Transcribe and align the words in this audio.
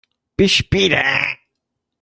Bis 0.35 0.51
später! 0.55 1.03